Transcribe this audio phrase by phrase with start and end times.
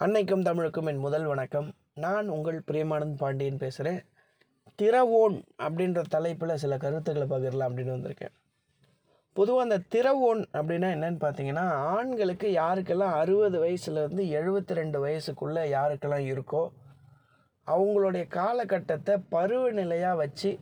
[0.00, 1.66] அன்னைக்கும் தமிழுக்கும் என் முதல் வணக்கம்.
[1.94, 4.00] நான் உங்கள் பிரியமானந்த் பாண்டியன் பேசுகிறேன்
[4.78, 8.34] திறவோன் அப்படின்ற தலைப்பில் சில கருத்துக்களை பகிரலாம் அப்படின்னு வந்திருக்கேன்.
[9.36, 16.64] பொதுவாக அந்த திறவோன் அப்படின்னா என்னன்னு பார்த்தீங்கன்னா ஆண்களுக்கு யாருக்கெல்லாம் அறுபது வயசுலேருந்து எழுபத்தி ரெண்டு வயசுக்குள்ளே யாருக்கெல்லாம் இருக்கோ
[17.66, 20.52] அவங்களுடைய காலகட்டத்தை பருவநிலையாக வச்சு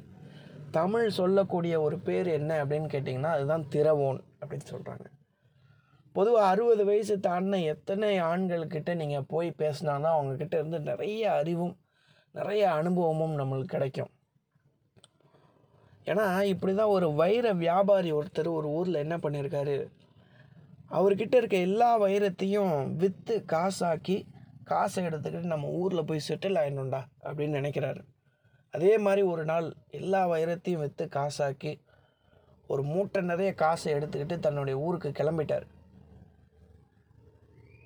[0.71, 5.09] தமிழ் சொல்லக்கூடிய ஒரு பேர் என்ன அப்படின்னு கேட்டிங்கன்னா அதுதான் திறவோன் அப்படின்னு சொல்கிறாங்க
[6.17, 11.75] பொதுவாக அறுபது வயசு தாண்டின எத்தனை ஆண்கள்கிட்ட நீங்கள் போய் பேசினாலும் அவங்கக்கிட்ட இருந்து நிறைய அறிவும்
[12.35, 14.11] நிறைய அனுபவமும் நம்மளுக்கு கிடைக்கும்.
[16.11, 19.77] ஏன்னா இப்படி தான் ஒரு வைர வியாபாரி ஒருத்தர் ஒரு ஊரில் என்ன பண்ணியிருக்காரு
[20.99, 24.17] அவர்கிட்ட இருக்க எல்லா வைரத்தையும் விற்று காசாக்கி
[24.71, 28.03] காசை எடுத்துக்கிட்டு நம்ம ஊரில் போய் செட்டில் ஆயிடணும்டா அப்படின்னு நினைக்கிறாரு.
[28.75, 29.67] அதே மாதிரி ஒரு நாள்
[29.99, 31.73] எல்லா வைரத்தையும் விற்று காசாக்கி
[32.67, 35.67] ஒரு மூட்டை நிறைய காசை எடுத்துக்கிட்டு தன்னுடைய ஊருக்கு கிளம்பிட்டார்.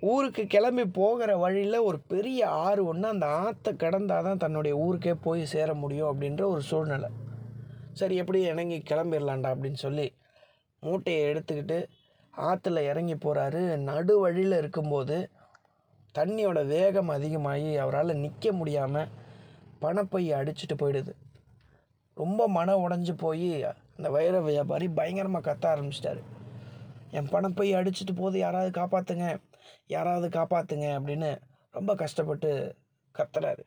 [0.00, 5.46] ஊருக்கு கிளம்பி போகிற வழியில் ஒரு பெரிய ஆறு ஒன்று அந்த ஆற்றை கடந்தால் தான் தன்னுடைய ஊருக்கே போய்
[5.46, 7.08] சேர முடியும் அப்படின்ற ஒரு சூழ்நிலை.
[7.92, 10.12] சரி எப்படி இறங்கி கிளம்பிடலாண்டா அப்படின்னு சொல்லி
[10.80, 11.78] மூட்டையை எடுத்துக்கிட்டு
[12.34, 15.30] ஆற்றுல இறங்கி போகிறாரு நடு வழியில் இருக்கும்போது
[16.18, 19.08] தண்ணியோட வேகம் அதிகமாகி அவரால் நிற்க முடியாமல்
[19.80, 21.12] பணப்பையை அடிச்சுட்டு போயிடுது.
[22.14, 23.62] ரொம்ப மன உடஞ்சி போய்
[23.96, 26.22] அந்த வைர வியாபாரி பயங்கரமாக கத்த ஆரம்பிச்சிட்டாரு.
[27.10, 29.38] என் பணப்பை அடிச்சுட்டு போது யாராவது காப்பாற்றுங்க
[29.86, 31.30] யாராவது காப்பாற்றுங்க அப்படின்னு
[31.70, 32.76] ரொம்ப கஷ்டப்பட்டு
[33.14, 33.62] கத்துறாரு.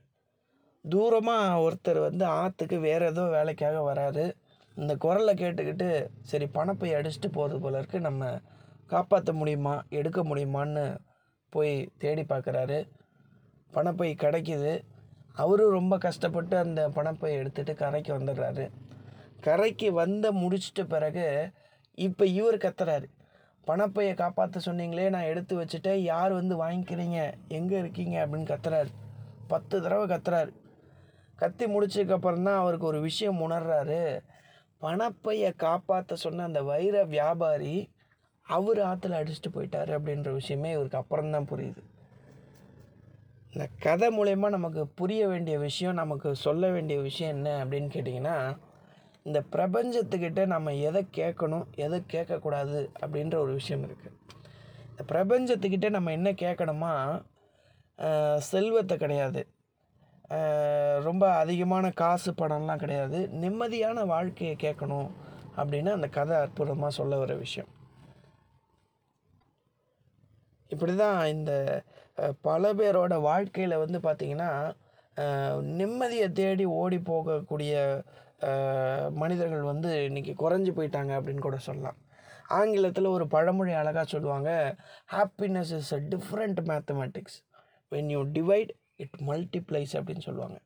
[0.86, 4.25] தூரமாக ஒருத்தர் வந்து ஆற்றுக்கு வேறு ஏதோ வேலைக்காக வராரு.
[4.75, 8.00] இந்த குரலை கேட்டுக்கிட்டு சரி பணப்பை அடிச்சுட்டு போகிறது போல இருக்கு.
[8.00, 8.39] நம்ம
[8.88, 10.97] காப்பாற்ற முடியுமா எடுக்க முடியுமான்னு
[11.50, 12.89] போய் தேடி பார்க்குறாரு
[13.73, 14.81] பணப்பை கிடைக்கிது.
[15.33, 18.66] அவரும் ரொம்ப கஷ்டப்பட்டு அந்த பணப்பை எடுத்துகிட்டு கரைக்கு வந்துடுறாரு.
[19.42, 21.52] கரைக்கு வந்த முடிச்சிட்ட பிறகு
[21.95, 23.08] இப்போ இவர் கத்துறாரு.
[23.68, 25.94] பணப்பையை காப்பாற்ற சொன்னீங்களே நான் எடுத்து வச்சுட்டேன்.
[25.94, 27.34] யார் வந்து வாங்கிக்கிறீங்க?
[27.48, 28.28] எங்கே இருக்கீங்க?
[28.28, 28.88] அப்படின்னு கத்துறாரு.
[29.48, 30.54] பத்து தடவை கத்துறாரு.
[31.36, 34.20] கத்தி முடிச்சதுக்கப்புறம் தான் அவருக்கு ஒரு விஷயம் உணர்றாரு.
[34.82, 37.89] பணப்பையை காப்பாற்ற சொன்ன அந்த வைர வியாபாரி
[38.42, 41.78] அவர் ஆற்றுல அடிச்சுட்டு போயிட்டாரு அப்படின்ற விஷயமே இவருக்கு அப்புறம் தான் புரியுது.
[43.52, 48.58] இந்த கதை மூலயமா நமக்கு புரிய வேண்டிய விஷயம் நமக்கு சொல்ல வேண்டிய விஷயம் என்ன அப்படின்னு கேட்டிங்கன்னா
[49.26, 54.16] இந்த பிரபஞ்சத்துக்கிட்ட நம்ம எதை கேட்கணும் எதை கேட்கக்கூடாது அப்படின்ற ஒரு விஷயம் இருக்குது
[54.92, 56.94] இந்த பிரபஞ்சத்துக்கிட்ட நம்ம என்ன கேட்கணுமா
[58.52, 59.42] செல்வத்தை கிடையாது.
[61.08, 63.20] ரொம்ப அதிகமான காசு பணம்லாம் கிடையாது.
[63.44, 65.10] நிம்மதியான வாழ்க்கையை கேட்கணும்
[65.62, 67.70] அப்படின்னு அந்த கதை அற்புதமாக சொல்ல வர விஷயம்.
[70.72, 71.52] இப்படி தான் இந்த
[72.48, 74.52] பல பேரோட வாழ்க்கையில் வந்து பார்த்திங்கன்னா
[75.80, 77.74] நிம்மதியை தேடி ஓடி போகக்கூடிய
[79.11, 81.98] மனிதர்கள் வந்து இன்றைக்கி குறைஞ்சி போயிட்டாங்க அப்படின்னு கூட சொல்லலாம்.
[82.48, 84.50] ஆங்கிலத்தில் ஒரு பழமொழி அழகாக சொல்லுவாங்க
[85.16, 87.38] happiness is a different mathematics
[87.92, 90.58] when you divide it multiplies அப்படின்னு சொல்லுவாங்க.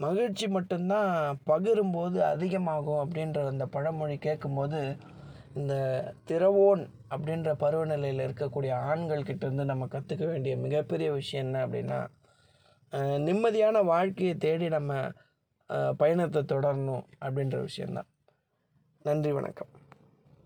[0.00, 4.80] மகிழ்ச்சி மட்டும்தான் பகிரும்போது அதிகமாகும் அப்படின்ற அந்த பழமொழி கேட்கும்போது
[5.54, 5.74] இந்த
[6.28, 12.00] திறவோன் அப்படின்ற பருவநிலையில் இருக்கக்கூடிய ஆண்கள் கிட்டேருந்து நம்ம கற்றுக்க வேண்டிய மிகப்பெரிய விஷயம் என்ன அப்படின்னா
[13.26, 14.92] நிம்மதியான வாழ்க்கையை தேடி நம்ம
[15.96, 18.08] பயணத்தை தொடரணும் அப்படின்ற விஷயந்தான்
[19.02, 19.72] நன்றி வணக்கம்.